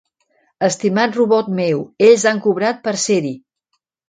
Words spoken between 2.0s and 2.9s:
ells han cobrat